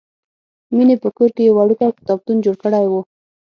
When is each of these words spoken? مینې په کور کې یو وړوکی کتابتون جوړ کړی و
مینې 0.75 0.95
په 1.03 1.09
کور 1.17 1.29
کې 1.35 1.41
یو 1.43 1.55
وړوکی 1.57 1.87
کتابتون 1.99 2.37
جوړ 2.45 2.55
کړی 2.63 2.85
و 2.87 2.93